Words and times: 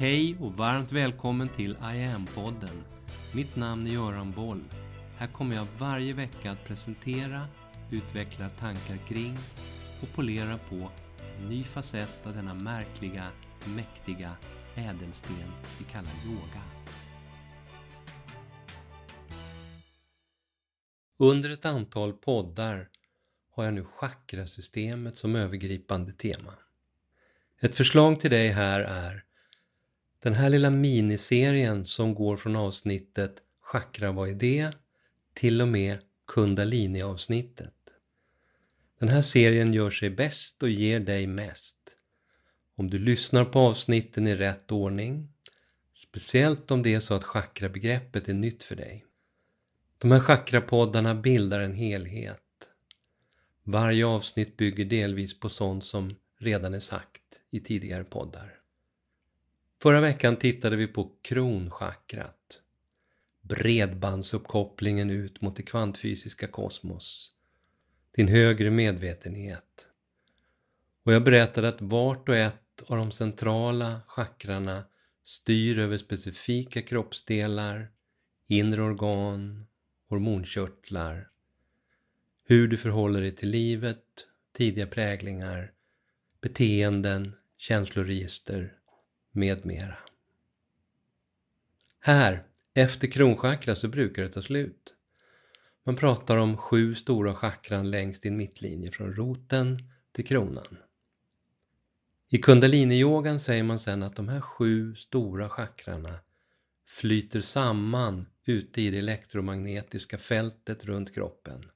Hej 0.00 0.36
och 0.40 0.52
varmt 0.52 0.92
välkommen 0.92 1.48
till 1.48 1.70
I 1.70 2.04
am-podden. 2.04 2.84
Mitt 3.34 3.56
namn 3.56 3.86
är 3.86 3.90
Göran 3.90 4.32
Boll. 4.32 4.64
Här 5.18 5.26
kommer 5.26 5.56
jag 5.56 5.66
varje 5.78 6.12
vecka 6.12 6.50
att 6.50 6.64
presentera, 6.64 7.46
utveckla 7.90 8.48
tankar 8.48 8.96
kring 8.96 9.36
och 10.02 10.08
polera 10.14 10.58
på 10.58 10.90
en 11.38 11.48
ny 11.48 11.64
facett 11.64 12.26
av 12.26 12.34
denna 12.34 12.54
märkliga, 12.54 13.26
mäktiga 13.76 14.36
ädelsten 14.74 15.52
vi 15.78 15.84
kallar 15.84 16.12
yoga. 16.26 16.62
Under 21.18 21.50
ett 21.50 21.64
antal 21.64 22.12
poddar 22.12 22.88
har 23.50 23.64
jag 23.64 23.74
nu 23.74 23.84
chakrasystemet 23.84 25.18
som 25.18 25.36
övergripande 25.36 26.12
tema. 26.12 26.54
Ett 27.60 27.74
förslag 27.74 28.20
till 28.20 28.30
dig 28.30 28.48
här 28.48 28.80
är 28.80 29.24
den 30.22 30.34
här 30.34 30.50
lilla 30.50 30.70
miniserien 30.70 31.86
som 31.86 32.14
går 32.14 32.36
från 32.36 32.56
avsnittet 32.56 33.42
Chakra, 33.60 34.12
vad 34.12 34.28
är 34.28 34.34
det? 34.34 34.72
till 35.34 35.60
och 35.60 35.68
med 35.68 35.98
Kundalini-avsnittet. 36.26 37.74
Den 38.98 39.08
här 39.08 39.22
serien 39.22 39.74
gör 39.74 39.90
sig 39.90 40.10
bäst 40.10 40.62
och 40.62 40.70
ger 40.70 41.00
dig 41.00 41.26
mest. 41.26 41.76
Om 42.76 42.90
du 42.90 42.98
lyssnar 42.98 43.44
på 43.44 43.58
avsnitten 43.58 44.26
i 44.26 44.36
rätt 44.36 44.72
ordning, 44.72 45.28
speciellt 45.94 46.70
om 46.70 46.82
det 46.82 46.94
är 46.94 47.00
så 47.00 47.14
att 47.14 47.24
chakrabegreppet 47.24 48.28
är 48.28 48.34
nytt 48.34 48.62
för 48.62 48.76
dig. 48.76 49.04
De 49.98 50.12
här 50.12 50.20
chakrapoddarna 50.20 51.14
bildar 51.14 51.60
en 51.60 51.74
helhet. 51.74 52.40
Varje 53.62 54.06
avsnitt 54.06 54.56
bygger 54.56 54.84
delvis 54.84 55.40
på 55.40 55.48
sånt 55.48 55.84
som 55.84 56.14
redan 56.38 56.74
är 56.74 56.80
sagt 56.80 57.22
i 57.50 57.60
tidigare 57.60 58.04
poddar. 58.04 58.59
Förra 59.82 60.00
veckan 60.00 60.36
tittade 60.36 60.76
vi 60.76 60.86
på 60.86 61.10
kronchakrat. 61.22 62.60
Bredbandsuppkopplingen 63.40 65.10
ut 65.10 65.40
mot 65.40 65.56
det 65.56 65.62
kvantfysiska 65.62 66.46
kosmos. 66.46 67.32
Din 68.16 68.28
högre 68.28 68.70
medvetenhet. 68.70 69.88
Och 71.02 71.12
jag 71.12 71.24
berättade 71.24 71.68
att 71.68 71.82
vart 71.82 72.28
och 72.28 72.36
ett 72.36 72.82
av 72.86 72.96
de 72.96 73.12
centrala 73.12 74.00
chakrarna 74.06 74.84
styr 75.24 75.78
över 75.78 75.98
specifika 75.98 76.82
kroppsdelar, 76.82 77.90
inre 78.46 78.82
organ, 78.82 79.66
hormonkörtlar, 80.08 81.28
hur 82.44 82.68
du 82.68 82.76
förhåller 82.76 83.20
dig 83.20 83.36
till 83.36 83.50
livet, 83.50 84.04
tidiga 84.56 84.86
präglingar, 84.86 85.72
beteenden, 86.40 87.34
känsloregister 87.56 88.79
med 89.32 89.66
mera. 89.66 89.98
Här, 92.00 92.44
efter 92.74 93.06
kronchakra, 93.08 93.76
så 93.76 93.88
brukar 93.88 94.22
det 94.22 94.28
ta 94.28 94.42
slut. 94.42 94.94
Man 95.84 95.96
pratar 95.96 96.36
om 96.36 96.56
sju 96.56 96.94
stora 96.94 97.34
chakran 97.34 97.90
längs 97.90 98.20
din 98.20 98.36
mittlinje 98.36 98.90
från 98.90 99.14
roten 99.14 99.78
till 100.12 100.26
kronan. 100.26 100.76
I 102.28 102.38
kundaliniyogan 102.38 103.40
säger 103.40 103.62
man 103.62 103.78
sen 103.78 104.02
att 104.02 104.16
de 104.16 104.28
här 104.28 104.40
sju 104.40 104.94
stora 104.94 105.48
chakrarna 105.48 106.18
flyter 106.86 107.40
samman 107.40 108.26
ute 108.44 108.82
i 108.82 108.90
det 108.90 108.98
elektromagnetiska 108.98 110.18
fältet 110.18 110.84
runt 110.84 111.14
kroppen. 111.14 111.70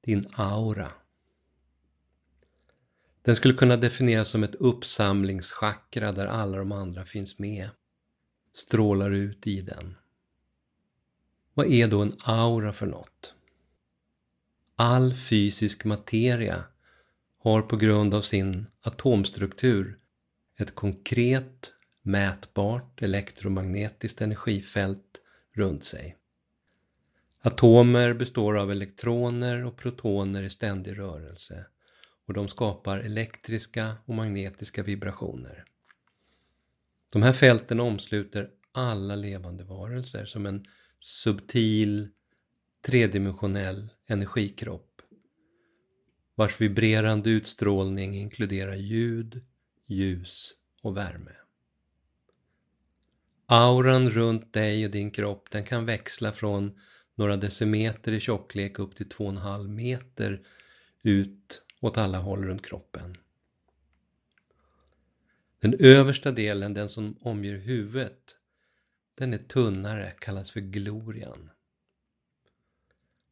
Din 0.00 0.26
aura. 0.34 0.90
Den 3.22 3.36
skulle 3.36 3.54
kunna 3.54 3.76
definieras 3.76 4.28
som 4.28 4.42
ett 4.42 4.54
uppsamlingschakra 4.54 6.12
där 6.12 6.26
alla 6.26 6.58
de 6.58 6.72
andra 6.72 7.04
finns 7.04 7.38
med. 7.38 7.70
Strålar 8.54 9.10
ut 9.10 9.46
i 9.46 9.60
den. 9.60 9.96
Vad 11.54 11.66
är 11.66 11.88
då 11.88 12.02
en 12.02 12.12
aura 12.24 12.72
för 12.72 12.86
något? 12.86 13.34
All 14.76 15.14
fysisk 15.14 15.84
materia 15.84 16.64
har 17.38 17.62
på 17.62 17.76
grund 17.76 18.14
av 18.14 18.22
sin 18.22 18.66
atomstruktur 18.80 19.98
ett 20.58 20.74
konkret, 20.74 21.72
mätbart 22.02 23.02
elektromagnetiskt 23.02 24.20
energifält 24.20 25.20
runt 25.52 25.84
sig. 25.84 26.16
Atomer 27.40 28.14
består 28.14 28.58
av 28.58 28.70
elektroner 28.70 29.64
och 29.64 29.76
protoner 29.76 30.42
i 30.42 30.50
ständig 30.50 30.98
rörelse 30.98 31.66
och 32.26 32.34
de 32.34 32.48
skapar 32.48 32.98
elektriska 32.98 33.96
och 34.04 34.14
magnetiska 34.14 34.82
vibrationer. 34.82 35.64
De 37.12 37.22
här 37.22 37.32
fälten 37.32 37.80
omsluter 37.80 38.50
alla 38.72 39.16
levande 39.16 39.64
varelser 39.64 40.24
som 40.24 40.46
en 40.46 40.66
subtil 41.00 42.08
tredimensionell 42.86 43.88
energikropp 44.06 45.02
vars 46.34 46.60
vibrerande 46.60 47.30
utstrålning 47.30 48.16
inkluderar 48.16 48.74
ljud, 48.74 49.44
ljus 49.86 50.52
och 50.82 50.96
värme. 50.96 51.32
Auran 53.46 54.10
runt 54.10 54.52
dig 54.52 54.84
och 54.84 54.90
din 54.90 55.10
kropp 55.10 55.50
den 55.50 55.64
kan 55.64 55.86
växla 55.86 56.32
från 56.32 56.78
några 57.14 57.36
decimeter 57.36 58.12
i 58.12 58.20
tjocklek 58.20 58.78
upp 58.78 58.96
till 58.96 59.08
2,5 59.08 59.68
meter 59.68 60.46
ut 61.02 61.62
åt 61.82 61.98
alla 61.98 62.18
håll 62.18 62.44
runt 62.44 62.66
kroppen. 62.66 63.16
Den 65.58 65.74
översta 65.78 66.32
delen, 66.32 66.74
den 66.74 66.88
som 66.88 67.16
omger 67.20 67.56
huvudet, 67.56 68.36
den 69.14 69.34
är 69.34 69.38
tunnare, 69.38 70.10
kallas 70.10 70.50
för 70.50 70.60
glorian. 70.60 71.50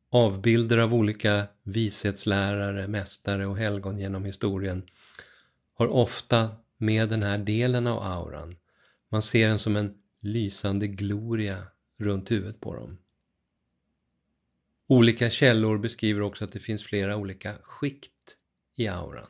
Avbilder 0.09 0.79
av 0.79 0.95
olika 0.95 1.47
vishetslärare, 1.63 2.89
mästare 2.89 3.47
och 3.47 3.59
helgon 3.59 3.99
genom 3.99 4.25
historien 4.25 4.83
har 5.75 5.87
ofta 5.87 6.51
med 6.77 7.09
den 7.09 7.23
här 7.23 7.39
delen 7.39 7.87
av 7.87 8.03
auran. 8.03 8.57
Man 9.09 9.23
ser 9.23 9.49
den 9.49 9.59
som 9.59 9.77
en 9.77 9.95
lysande 10.21 10.87
gloria 10.87 11.67
runt 11.99 12.31
huvudet 12.31 12.61
på 12.61 12.75
dem. 12.75 12.99
Olika 14.87 15.31
källor 15.31 15.79
beskriver 15.79 16.21
också 16.21 16.45
att 16.45 16.53
det 16.53 16.61
finns 16.61 16.83
flera 16.83 17.17
olika 17.17 17.55
skikt 17.63 18.13
i 18.77 18.89
auran. 18.89 19.27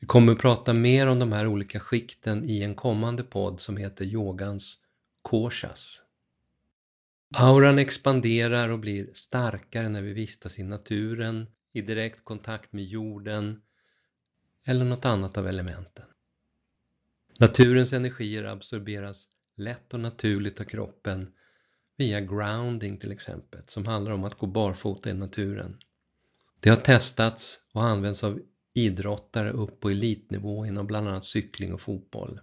Vi 0.00 0.06
kommer 0.06 0.32
att 0.32 0.38
prata 0.38 0.72
mer 0.72 1.06
om 1.06 1.18
de 1.18 1.32
här 1.32 1.46
olika 1.46 1.80
skikten 1.80 2.44
i 2.44 2.62
en 2.62 2.74
kommande 2.74 3.22
podd 3.22 3.60
som 3.60 3.76
heter 3.76 4.04
Yogans 4.04 4.78
Koshas. 5.22 6.02
Auran 7.36 7.78
expanderar 7.78 8.68
och 8.68 8.78
blir 8.78 9.10
starkare 9.12 9.88
när 9.88 10.02
vi 10.02 10.12
vistas 10.12 10.58
i 10.58 10.62
naturen, 10.62 11.46
i 11.72 11.80
direkt 11.80 12.24
kontakt 12.24 12.72
med 12.72 12.84
jorden 12.84 13.62
eller 14.64 14.84
något 14.84 15.04
annat 15.04 15.38
av 15.38 15.48
elementen. 15.48 16.06
Naturens 17.40 17.92
energier 17.92 18.44
absorberas 18.44 19.28
lätt 19.56 19.94
och 19.94 20.00
naturligt 20.00 20.60
av 20.60 20.64
kroppen 20.64 21.32
via 21.96 22.20
grounding 22.20 22.96
till 22.96 23.12
exempel, 23.12 23.62
som 23.66 23.86
handlar 23.86 24.12
om 24.12 24.24
att 24.24 24.38
gå 24.38 24.46
barfota 24.46 25.10
i 25.10 25.14
naturen. 25.14 25.76
Det 26.60 26.70
har 26.70 26.76
testats 26.76 27.62
och 27.72 27.84
använts 27.84 28.24
av 28.24 28.40
idrottare 28.74 29.50
upp 29.50 29.80
på 29.80 29.90
elitnivå 29.90 30.66
inom 30.66 30.86
bland 30.86 31.08
annat 31.08 31.24
cykling 31.24 31.72
och 31.72 31.80
fotboll. 31.80 32.40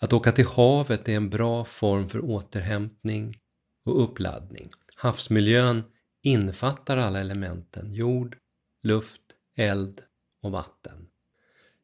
Att 0.00 0.12
åka 0.12 0.32
till 0.32 0.46
havet 0.46 1.08
är 1.08 1.16
en 1.16 1.30
bra 1.30 1.64
form 1.64 2.08
för 2.08 2.24
återhämtning 2.24 3.40
och 3.84 4.04
uppladdning. 4.04 4.70
Havsmiljön 4.96 5.82
innefattar 6.22 6.96
alla 6.96 7.20
elementen 7.20 7.92
jord, 7.92 8.36
luft, 8.82 9.22
eld 9.56 10.02
och 10.42 10.50
vatten. 10.50 11.06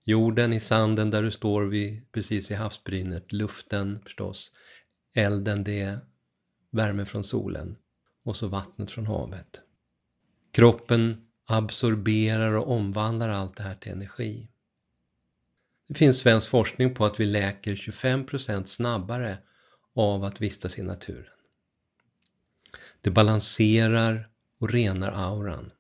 Jorden 0.05 0.53
i 0.53 0.61
sanden 0.61 1.11
där 1.11 1.23
du 1.23 1.31
står 1.31 1.65
vid, 1.65 2.13
precis 2.13 2.51
i 2.51 2.55
havsbrynet, 2.55 3.33
luften 3.33 4.01
förstås, 4.03 4.53
elden 5.15 5.65
det 5.65 5.81
är 5.81 5.99
värme 6.71 7.05
från 7.05 7.25
solen 7.25 7.77
och 8.25 8.37
så 8.37 8.49
vattnet 8.49 8.91
från 8.91 9.07
havet. 9.07 9.61
Kroppen 10.57 11.27
absorberar 11.45 12.53
och 12.53 12.71
omvandlar 12.71 13.29
allt 13.29 13.57
det 13.57 13.63
här 13.63 13.75
till 13.75 13.93
energi. 13.93 14.49
Det 15.89 15.95
finns 15.95 16.19
svensk 16.19 16.49
forskning 16.49 16.95
på 16.95 17.05
att 17.05 17.21
vi 17.21 17.27
läker 17.27 17.75
25% 17.75 18.65
snabbare 18.65 19.39
av 19.95 20.25
att 20.25 20.41
vistas 20.41 20.79
i 20.79 20.83
naturen. 20.83 21.33
Det 23.01 23.11
balanserar 23.11 24.29
och 24.59 24.71
renar 24.71 25.13
auran. 25.13 25.71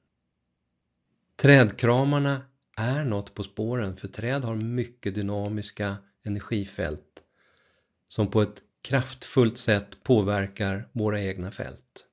Trädkramarna 1.37 2.43
är 2.77 3.05
något 3.05 3.35
på 3.35 3.43
spåren 3.43 3.97
för 3.97 4.09
träd 4.09 4.45
har 4.45 4.57
mycket 4.57 5.15
dynamiska 5.15 5.97
energifält 6.25 7.23
som 8.09 8.31
på 8.31 8.43
ett 8.43 8.63
kraftfullt 8.83 9.59
sätt 9.59 10.03
påverkar 10.03 10.89
våra 10.93 11.21
egna 11.21 11.51
fält. 11.51 12.07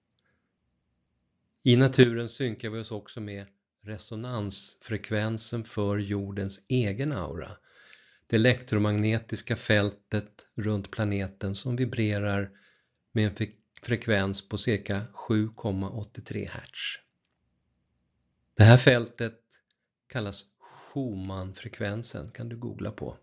I 1.65 1.75
naturen 1.75 2.29
synkar 2.29 2.69
vi 2.69 2.79
oss 2.79 2.91
också 2.91 3.21
med 3.21 3.45
resonansfrekvensen 3.83 5.63
för 5.63 5.97
jordens 5.97 6.61
egen 6.67 7.11
aura. 7.11 7.51
det 8.27 8.35
elektromagnetiska 8.35 9.55
fältet 9.55 10.47
runt 10.55 10.91
planeten 10.91 11.55
som 11.55 11.75
vibrerar 11.75 12.51
med 13.11 13.39
en 13.41 13.47
frekvens 13.81 14.49
på 14.49 14.57
cirka 14.57 15.01
7,83 15.13 16.47
Hz. 16.47 16.99
Det 18.57 18.63
här 18.63 18.77
fältet 18.77 19.39
kallas 20.07 20.45
Schumann-frekvensen, 20.59 22.31
kan 22.31 22.49
du 22.49 22.57
googla 22.57 22.91
på. 22.91 23.17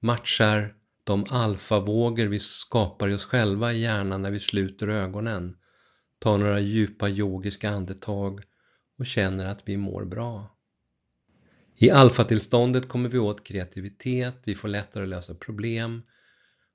Matchar 0.00 0.74
de 1.04 1.26
alfavågor 1.30 2.26
vi 2.26 2.40
skapar 2.40 3.08
i 3.08 3.14
oss 3.14 3.24
själva 3.24 3.72
i 3.72 3.80
hjärnan 3.80 4.22
när 4.22 4.30
vi 4.30 4.40
sluter 4.40 4.88
ögonen, 4.88 5.56
tar 6.18 6.38
några 6.38 6.60
djupa 6.60 7.08
yogiska 7.08 7.70
andetag 7.70 8.42
och 8.98 9.06
känner 9.06 9.46
att 9.46 9.68
vi 9.68 9.76
mår 9.76 10.04
bra. 10.04 10.56
I 11.76 11.90
alfatillståndet 11.90 12.88
kommer 12.88 13.08
vi 13.08 13.18
åt 13.18 13.44
kreativitet, 13.44 14.36
vi 14.44 14.54
får 14.54 14.68
lättare 14.68 15.02
att 15.02 15.08
lösa 15.08 15.34
problem, 15.34 16.02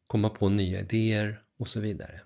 komma 0.07 0.30
på 0.30 0.50
nya 0.50 0.80
idéer 0.80 1.44
och 1.57 1.68
så 1.68 1.80
vidare. 1.80 2.22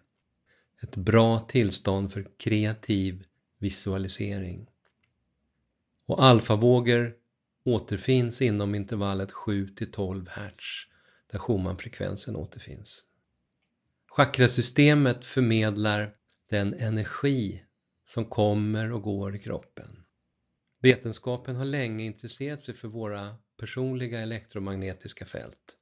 Ett 0.81 0.96
bra 0.96 1.40
tillstånd 1.40 2.14
för 2.14 2.28
kreativ 2.38 3.24
visualisering. 3.60 4.68
Och 6.06 6.24
alfavågor 6.24 7.16
återfinns 7.63 8.42
inom 8.42 8.75
intervallet 8.75 9.31
7 9.31 9.68
12 9.92 10.28
Hz 10.28 10.60
där 11.31 11.40
Schumann-frekvensen 11.40 12.36
återfinns. 12.36 13.04
Chakrasystemet 14.08 15.25
förmedlar 15.25 16.16
den 16.50 16.74
energi 16.74 17.64
som 18.04 18.26
kommer 18.26 18.92
och 18.92 19.02
går 19.02 19.36
i 19.36 19.40
kroppen. 19.40 20.04
Vetenskapen 20.82 21.56
har 21.56 21.66
länge 21.66 22.06
intresserat 22.06 22.62
sig 22.62 22.76
för 22.76 22.88
våra 22.88 23.36
personliga 23.60 24.20
elektromagnetiska 24.20 25.26
fält. 25.26 25.76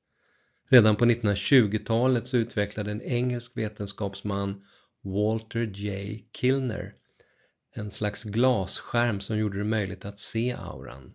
Redan 0.69 0.95
på 0.95 1.05
1920-talet 1.05 2.27
så 2.27 2.37
utvecklade 2.37 2.91
en 2.91 3.01
engelsk 3.01 3.57
vetenskapsman 3.57 4.65
Walter 5.03 5.71
J. 5.73 6.19
Kilner 6.31 6.95
en 7.77 7.91
slags 7.91 8.23
glasskärm 8.23 9.19
som 9.19 9.37
gjorde 9.37 9.57
det 9.57 9.63
möjligt 9.63 10.05
att 10.05 10.19
se 10.19 10.53
auran. 10.53 11.13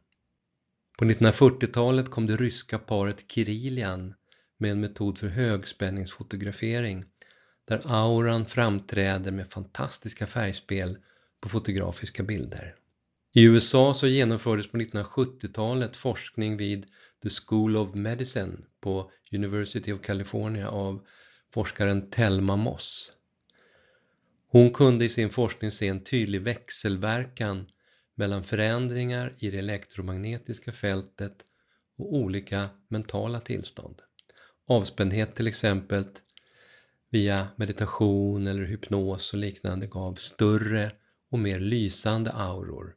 På 0.98 1.04
1940-talet 1.04 2.10
kom 2.10 2.26
det 2.26 2.36
ryska 2.36 2.78
paret 2.78 3.30
Kirilian 3.32 4.14
med 4.58 4.70
en 4.70 4.80
metod 4.80 5.18
för 5.18 5.28
högspänningsfotografering 5.28 7.04
där 7.64 7.82
auran 7.84 8.46
framträder 8.46 9.30
med 9.30 9.50
fantastiska 9.50 10.26
färgspel 10.26 10.98
på 11.40 11.48
fotografiska 11.48 12.22
bilder. 12.22 12.74
I 13.32 13.44
USA 13.44 13.94
så 13.94 14.06
genomfördes 14.06 14.70
på 14.70 14.76
1970-talet 14.76 15.96
forskning 15.96 16.56
vid 16.56 16.86
The 17.22 17.28
School 17.30 17.76
of 17.76 17.94
Medicine 17.94 18.56
på 18.80 19.10
University 19.32 19.92
of 19.92 20.00
California 20.00 20.68
av 20.68 21.06
forskaren 21.54 22.10
Thelma 22.10 22.56
Moss. 22.56 23.12
Hon 24.48 24.70
kunde 24.70 25.04
i 25.04 25.08
sin 25.08 25.30
forskning 25.30 25.70
se 25.70 25.88
en 25.88 26.04
tydlig 26.04 26.40
växelverkan 26.40 27.66
mellan 28.14 28.44
förändringar 28.44 29.36
i 29.38 29.50
det 29.50 29.58
elektromagnetiska 29.58 30.72
fältet 30.72 31.36
och 31.98 32.14
olika 32.14 32.68
mentala 32.88 33.40
tillstånd. 33.40 34.02
Avspändhet 34.68 35.34
till 35.34 35.46
exempel 35.46 36.04
via 37.10 37.48
meditation 37.56 38.46
eller 38.46 38.62
hypnos 38.62 39.32
och 39.32 39.38
liknande 39.38 39.86
gav 39.86 40.14
större 40.14 40.92
och 41.30 41.38
mer 41.38 41.60
lysande 41.60 42.32
auror 42.32 42.94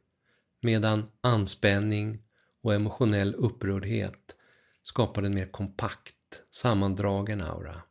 medan 0.64 1.10
anspänning 1.20 2.22
och 2.62 2.74
emotionell 2.74 3.34
upprördhet 3.34 4.36
skapade 4.82 5.26
en 5.26 5.34
mer 5.34 5.46
kompakt, 5.46 6.14
sammandragen 6.50 7.40
aura. 7.40 7.82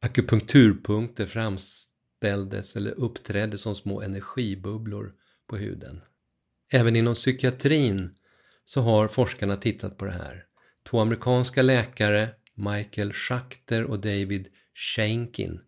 Akupunkturpunkter 0.00 1.26
framställdes 1.26 2.76
eller 2.76 2.90
uppträdde 2.90 3.58
som 3.58 3.74
små 3.74 4.02
energibubblor 4.02 5.14
på 5.46 5.56
huden. 5.56 6.00
Även 6.72 6.96
inom 6.96 7.14
psykiatrin 7.14 8.14
så 8.64 8.82
har 8.82 9.08
forskarna 9.08 9.56
tittat 9.56 9.98
på 9.98 10.04
det 10.04 10.12
här. 10.12 10.44
Två 10.90 11.00
amerikanska 11.00 11.62
läkare, 11.62 12.30
Michael 12.54 13.12
Schachter 13.12 13.84
och 13.84 14.00
David 14.00 14.48
Shankin, 14.82 15.60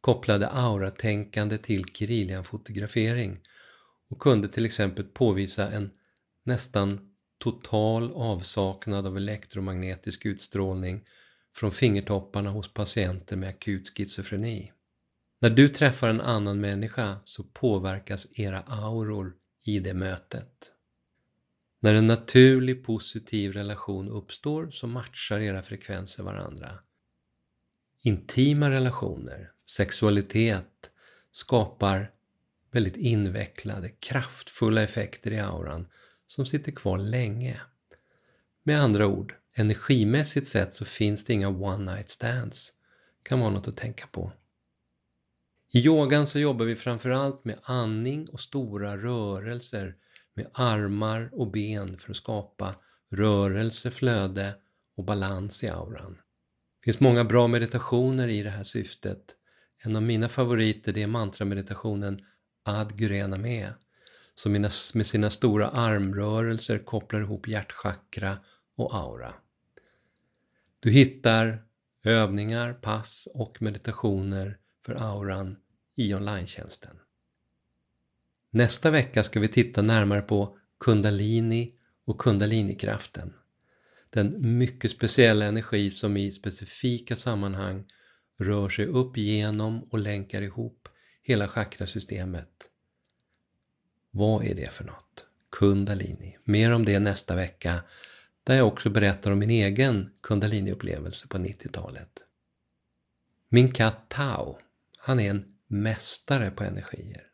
kopplade 0.00 0.48
auratänkande 0.48 1.58
till 1.58 1.84
Kirilian-fotografering 1.84 3.40
och 4.10 4.18
kunde 4.18 4.48
till 4.48 4.64
exempel 4.64 5.04
påvisa 5.04 5.70
en 5.70 5.90
nästan 6.44 7.14
total 7.38 8.12
avsaknad 8.12 9.06
av 9.06 9.16
elektromagnetisk 9.16 10.26
utstrålning 10.26 11.04
från 11.56 11.72
fingertopparna 11.72 12.50
hos 12.50 12.74
patienter 12.74 13.36
med 13.36 13.48
akut 13.48 13.96
schizofreni. 13.96 14.72
När 15.40 15.50
du 15.50 15.68
träffar 15.68 16.08
en 16.08 16.20
annan 16.20 16.60
människa 16.60 17.16
så 17.24 17.44
påverkas 17.44 18.26
era 18.34 18.60
auror 18.60 19.34
i 19.64 19.78
det 19.78 19.94
mötet. 19.94 20.70
När 21.80 21.94
en 21.94 22.06
naturlig 22.06 22.84
positiv 22.84 23.52
relation 23.52 24.08
uppstår 24.08 24.70
så 24.70 24.86
matchar 24.86 25.40
era 25.40 25.62
frekvenser 25.62 26.22
varandra. 26.22 26.78
Intima 28.06 28.70
relationer, 28.70 29.50
sexualitet, 29.66 30.90
skapar 31.32 32.10
väldigt 32.70 32.96
invecklade, 32.96 33.88
kraftfulla 33.88 34.82
effekter 34.82 35.30
i 35.30 35.38
auran 35.38 35.86
som 36.26 36.46
sitter 36.46 36.72
kvar 36.72 36.98
länge. 36.98 37.60
Med 38.62 38.80
andra 38.80 39.06
ord, 39.06 39.34
energimässigt 39.54 40.48
sett 40.48 40.74
så 40.74 40.84
finns 40.84 41.24
det 41.24 41.32
inga 41.32 41.48
one 41.48 41.92
night 41.92 42.10
stands. 42.10 42.72
kan 43.22 43.40
vara 43.40 43.50
något 43.50 43.68
att 43.68 43.76
tänka 43.76 44.06
på. 44.06 44.32
I 45.72 45.78
yogan 45.78 46.26
så 46.26 46.38
jobbar 46.38 46.64
vi 46.64 46.76
framförallt 46.76 47.44
med 47.44 47.58
andning 47.62 48.28
och 48.28 48.40
stora 48.40 48.96
rörelser 48.96 49.96
med 50.34 50.50
armar 50.52 51.30
och 51.32 51.50
ben 51.50 51.98
för 51.98 52.10
att 52.10 52.16
skapa 52.16 52.74
rörelse, 53.10 53.90
flöde 53.90 54.54
och 54.96 55.04
balans 55.04 55.64
i 55.64 55.68
auran. 55.68 56.18
Det 56.84 56.92
finns 56.92 57.00
många 57.00 57.24
bra 57.24 57.46
meditationer 57.48 58.28
i 58.28 58.42
det 58.42 58.50
här 58.50 58.62
syftet. 58.62 59.36
En 59.78 59.96
av 59.96 60.02
mina 60.02 60.28
favoriter 60.28 60.98
är 60.98 61.06
mantrameditationen 61.06 62.20
Ad 62.62 62.94
Gurena 62.94 63.38
Me 63.38 63.72
som 64.34 64.52
med 64.94 65.06
sina 65.06 65.30
stora 65.30 65.68
armrörelser 65.68 66.78
kopplar 66.78 67.20
ihop 67.20 67.48
hjärtchakra 67.48 68.38
och 68.76 68.96
aura. 68.96 69.34
Du 70.80 70.90
hittar 70.90 71.64
övningar, 72.02 72.72
pass 72.72 73.28
och 73.34 73.62
meditationer 73.62 74.58
för 74.86 75.02
auran 75.02 75.56
i 75.96 76.14
online 76.14 76.46
Nästa 78.50 78.90
vecka 78.90 79.22
ska 79.22 79.40
vi 79.40 79.48
titta 79.48 79.82
närmare 79.82 80.22
på 80.22 80.58
kundalini 80.80 81.74
och 82.04 82.20
kundalinikraften. 82.20 83.32
Den 84.14 84.58
mycket 84.58 84.90
speciella 84.90 85.44
energi 85.44 85.90
som 85.90 86.16
i 86.16 86.32
specifika 86.32 87.16
sammanhang 87.16 87.84
rör 88.38 88.68
sig 88.68 88.86
upp 88.86 89.16
genom 89.16 89.82
och 89.82 89.98
länkar 89.98 90.42
ihop 90.42 90.88
hela 91.22 91.48
chakrasystemet. 91.48 92.68
Vad 94.10 94.44
är 94.44 94.54
det 94.54 94.72
för 94.72 94.84
något? 94.84 95.26
Kundalini. 95.50 96.38
Mer 96.44 96.72
om 96.72 96.84
det 96.84 96.98
nästa 96.98 97.36
vecka 97.36 97.82
där 98.44 98.54
jag 98.54 98.66
också 98.66 98.90
berättar 98.90 99.30
om 99.30 99.38
min 99.38 99.50
egen 99.50 100.10
kundaliniupplevelse 100.20 101.28
på 101.28 101.38
90-talet. 101.38 102.24
Min 103.48 103.72
katt 103.72 104.08
Tao, 104.08 104.58
han 104.98 105.20
är 105.20 105.30
en 105.30 105.54
mästare 105.66 106.50
på 106.50 106.64
energier. 106.64 107.26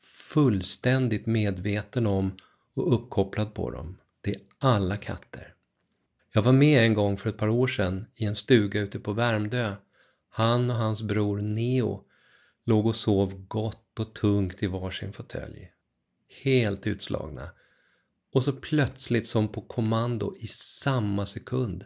Fullständigt 0.00 1.26
medveten 1.26 2.06
om 2.06 2.36
och 2.74 2.94
uppkopplad 2.94 3.54
på 3.54 3.70
dem. 3.70 3.98
Det 4.20 4.34
är 4.34 4.40
alla 4.58 4.96
katter. 4.96 5.53
Jag 6.36 6.42
var 6.42 6.52
med 6.52 6.84
en 6.84 6.94
gång 6.94 7.16
för 7.16 7.30
ett 7.30 7.36
par 7.36 7.48
år 7.48 7.66
sedan 7.66 8.06
i 8.14 8.24
en 8.24 8.36
stuga 8.36 8.80
ute 8.80 8.98
på 9.00 9.12
Värmdö. 9.12 9.74
Han 10.28 10.70
och 10.70 10.76
hans 10.76 11.02
bror 11.02 11.40
Neo 11.40 12.04
låg 12.64 12.86
och 12.86 12.96
sov 12.96 13.46
gott 13.46 13.98
och 14.00 14.14
tungt 14.14 14.62
i 14.62 14.66
varsin 14.66 15.12
fåtölj. 15.12 15.70
Helt 16.42 16.86
utslagna. 16.86 17.50
Och 18.32 18.42
så 18.42 18.52
plötsligt 18.52 19.28
som 19.28 19.48
på 19.48 19.60
kommando 19.60 20.34
i 20.40 20.46
samma 20.46 21.26
sekund 21.26 21.84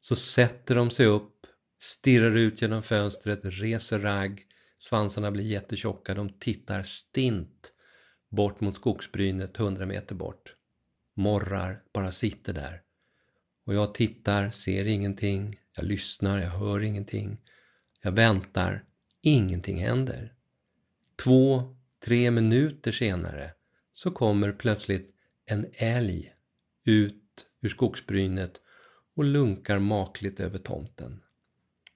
så 0.00 0.16
sätter 0.16 0.74
de 0.74 0.90
sig 0.90 1.06
upp, 1.06 1.46
stirrar 1.80 2.36
ut 2.36 2.62
genom 2.62 2.82
fönstret, 2.82 3.40
reser 3.42 4.00
ragg, 4.00 4.42
svansarna 4.78 5.30
blir 5.30 5.44
jättetjocka, 5.44 6.14
de 6.14 6.28
tittar 6.38 6.82
stint 6.82 7.72
bort 8.30 8.60
mot 8.60 8.74
skogsbrynet 8.74 9.58
100 9.58 9.86
meter 9.86 10.14
bort. 10.14 10.54
Morrar, 11.16 11.82
bara 11.92 12.12
sitter 12.12 12.52
där. 12.52 12.84
Och 13.64 13.74
jag 13.74 13.94
tittar, 13.94 14.50
ser 14.50 14.84
ingenting, 14.84 15.60
jag 15.76 15.84
lyssnar, 15.84 16.38
jag 16.38 16.50
hör 16.50 16.80
ingenting. 16.80 17.38
Jag 18.02 18.12
väntar, 18.12 18.84
Ingenting 19.26 19.80
händer. 19.80 20.32
Två, 21.16 21.76
tre 22.04 22.30
minuter 22.30 22.92
senare 22.92 23.52
så 23.92 24.10
kommer 24.10 24.52
plötsligt 24.52 25.14
en 25.46 25.66
älg 25.72 26.34
ut 26.84 27.46
ur 27.60 27.68
skogsbrynet 27.68 28.60
och 29.16 29.24
lunkar 29.24 29.78
makligt 29.78 30.40
över 30.40 30.58
tomten. 30.58 31.20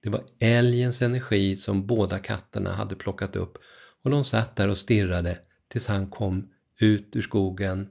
Det 0.01 0.09
var 0.09 0.23
älgens 0.39 1.01
energi 1.01 1.57
som 1.57 1.87
båda 1.87 2.19
katterna 2.19 2.73
hade 2.73 2.95
plockat 2.95 3.35
upp 3.35 3.57
och 4.01 4.09
de 4.09 4.25
satt 4.25 4.55
där 4.55 4.69
och 4.69 4.77
stirrade 4.77 5.39
tills 5.67 5.87
han 5.87 6.09
kom 6.09 6.53
ut 6.77 7.15
ur 7.15 7.21
skogen, 7.21 7.89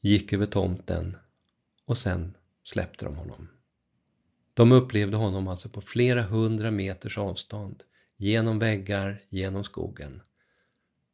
gick 0.00 0.32
över 0.32 0.46
tomten 0.46 1.16
och 1.84 1.98
sen 1.98 2.36
släppte 2.68 3.04
de 3.04 3.16
honom. 3.16 3.48
De 4.54 4.72
upplevde 4.72 5.16
honom 5.16 5.48
alltså 5.48 5.68
på 5.68 5.80
flera 5.80 6.22
hundra 6.22 6.70
meters 6.70 7.18
avstånd, 7.18 7.82
genom 8.16 8.58
väggar, 8.58 9.22
genom 9.28 9.64
skogen. 9.64 10.22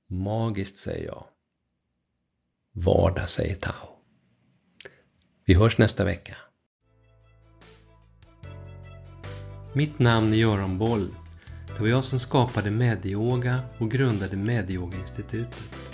Magiskt 0.07 0.77
säger 0.77 1.07
jag. 1.07 1.25
Vardag 2.73 3.31
säger 3.31 3.55
Tao. 3.55 3.89
Vi 5.45 5.55
hörs 5.55 5.79
nästa 5.79 6.05
vecka. 6.05 6.37
Mitt 9.75 9.99
namn 9.99 10.33
är 10.33 10.37
Göran 10.37 10.79
Boll. 10.79 11.15
Det 11.67 11.81
var 11.81 11.89
jag 11.89 12.05
som 12.05 12.19
skapade 12.19 12.71
Medioga 12.71 13.61
och 13.79 13.91
grundade 13.91 14.37
Medioga-institutet. 14.37 15.94